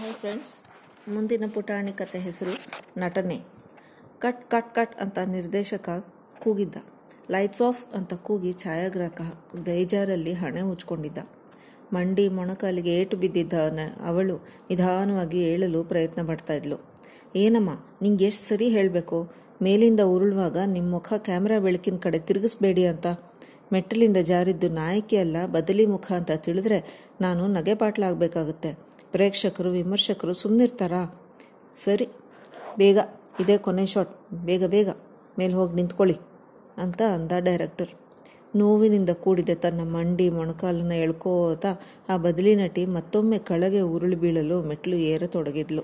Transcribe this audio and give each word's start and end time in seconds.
Hi 0.00 0.14
friends 0.20 0.52
ಮುಂದಿನ 1.14 1.44
ಪುಟಾಣಿ 1.54 1.92
ಕತೆ 1.92 2.18
ಹೆಸರು 2.18 2.52
ನಟನೆ. 3.00 3.36
ಕಟ್ 4.18 4.40
ಕಟ್ 4.50 4.70
ಕಟ್ 4.74 4.94
ಅಂತ 5.00 5.18
ನಿರ್ದೇಶಕ 5.32 5.88
ಕೂಗಿದ್ದ. 6.42 6.76
ಲೈಟ್ಸ್ 7.30 7.62
ಆಫ್ 7.62 7.82
ಅಂತ 7.94 8.14
ಕೂಗಿ 8.14 8.52
ಛಾಯಾಗ್ರಾಹಕ 8.52 9.20
ಬೇಜಾರಲ್ಲಿ 9.66 10.32
ಹಣೆ 10.32 10.60
ಉಜ್ಕೊಂಡಿದ್ದ. 10.60 11.18
ಮಂಡಿ 11.92 12.28
ಮೊಣಕಾಲಿಗೆ 12.28 12.92
ಏಟು 13.00 13.16
ಬಿದ್ದಿದ್ದ 13.16 13.52
ಅವಳು 14.10 14.36
ನಿಧಾನವಾಗಿ 14.70 15.40
ಏಳಲು 15.52 15.82
ಪ್ರಯತ್ನ 15.84 16.28
ಪಡ್ತಾ 16.28 16.54
ಇದ್ಲು. 16.54 16.78
ಏನಮ್ಮ, 17.36 17.70
ನಿಂಗೆ 18.02 18.24
ಎಷ್ಟು 18.24 18.44
ಸರಿ 18.48 18.68
ಹೇಳಬೇಕು? 18.68 19.18
ಮೇಲಿಂದ 19.62 20.00
ಉರುಳುವಾಗ 20.14 20.56
ನಿಮ್ಮ 20.76 20.90
ಮುಖ 20.90 21.12
ಕ್ಯಾಮ್ರಾ 21.28 21.58
ಬೆಳಕಿನ 21.58 21.98
ಕಡೆ 22.06 22.18
ತಿರುಗಿಸ್ಬೇಡಿ 22.18 22.86
ಅಂತ. 22.86 23.06
ಮೆಟ್ಟಲಿಂದ 23.72 24.16
ಜಾರಿದ್ದು 24.16 24.68
ನಾಯಕಿ 24.68 25.16
ಅಲ್ಲ, 25.16 25.36
ಬದಲಿ 25.46 25.86
ಮುಖ 25.86 26.06
ಅಂತ 26.12 26.30
ತಿಳಿದ್ರೆ 26.46 27.10
ನಾನು 27.20 27.42
ನಗೆಪಾಟ್ಲಾಗಬೇಕಾಗುತ್ತೆ. 27.58 28.89
ಪ್ರೇಕ್ಷಕರು, 29.12 29.70
ವಿಮರ್ಶಕರು 29.70 30.32
ಸುಮ್ಮನಿರ್ತಾರಾ 30.32 31.00
ಸರಿ, 31.74 32.06
ಬೇಗ, 32.78 32.98
ಇದೇ 33.40 33.56
ಕೊನೆ 33.56 33.86
ಶಾಟ್ 33.86 34.12
ಬೇಗ 34.48 34.64
ಬೇಗ, 34.66 34.88
ಮೇಲೆ 35.38 35.54
ಹೋಗಿ 35.54 35.74
ನಿಂತ್ಕೊಳ್ಳಿ 35.74 36.16
ಅಂತ 36.78 37.00
ಅಂದ 37.16 37.32
ಡೈರೆಕ್ಟರ್ 37.38 37.92
ನೋವಿನಿಂದ 38.56 39.10
ಕೂಡಿದ 39.24 39.52
ತನ್ನ 39.54 39.80
ಮಂಡಿ 39.92 40.26
ಮೊಣಕಾಲನ್ನು 40.30 40.94
ಎಳ್ಕೋತಾ 40.94 41.70
ಆ 42.08 42.16
ಬದಲಿ 42.16 42.54
ನಟಿ 42.54 42.82
ಮತ್ತೊಮ್ಮೆ 42.86 43.38
ಕೆಳಗೆ 43.38 43.80
ಉರುಳಿ 43.94 44.16
ಬೀಳಲು 44.16 44.56
ಮೆಟ್ಲು 44.62 44.96
ಏರತೊಡಗಿದ್ಲು. 45.12 45.82